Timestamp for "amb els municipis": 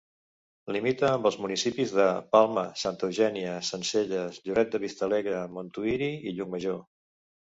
1.15-1.91